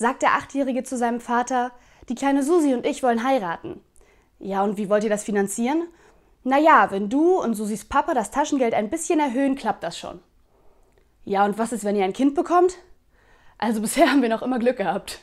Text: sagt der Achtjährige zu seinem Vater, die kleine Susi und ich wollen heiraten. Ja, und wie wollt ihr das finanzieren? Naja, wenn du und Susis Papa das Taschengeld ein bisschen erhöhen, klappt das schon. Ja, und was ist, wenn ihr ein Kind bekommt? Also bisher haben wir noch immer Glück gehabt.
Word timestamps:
sagt 0.00 0.22
der 0.22 0.32
Achtjährige 0.32 0.82
zu 0.82 0.96
seinem 0.96 1.20
Vater, 1.20 1.72
die 2.08 2.14
kleine 2.14 2.42
Susi 2.42 2.72
und 2.72 2.86
ich 2.86 3.02
wollen 3.02 3.22
heiraten. 3.22 3.82
Ja, 4.38 4.64
und 4.64 4.78
wie 4.78 4.88
wollt 4.88 5.04
ihr 5.04 5.10
das 5.10 5.24
finanzieren? 5.24 5.88
Naja, 6.42 6.86
wenn 6.90 7.10
du 7.10 7.38
und 7.38 7.52
Susis 7.52 7.84
Papa 7.84 8.14
das 8.14 8.30
Taschengeld 8.30 8.72
ein 8.72 8.88
bisschen 8.88 9.20
erhöhen, 9.20 9.56
klappt 9.56 9.84
das 9.84 9.98
schon. 9.98 10.20
Ja, 11.26 11.44
und 11.44 11.58
was 11.58 11.72
ist, 11.72 11.84
wenn 11.84 11.96
ihr 11.96 12.04
ein 12.04 12.14
Kind 12.14 12.34
bekommt? 12.34 12.78
Also 13.58 13.82
bisher 13.82 14.06
haben 14.10 14.22
wir 14.22 14.30
noch 14.30 14.40
immer 14.40 14.58
Glück 14.58 14.78
gehabt. 14.78 15.20